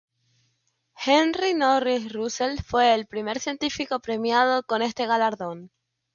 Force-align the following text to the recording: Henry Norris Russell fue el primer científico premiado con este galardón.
Henry 0.95 1.53
Norris 1.53 2.11
Russell 2.11 2.57
fue 2.65 2.95
el 2.95 3.05
primer 3.05 3.39
científico 3.39 3.99
premiado 3.99 4.63
con 4.63 4.81
este 4.81 5.05
galardón. 5.05 5.69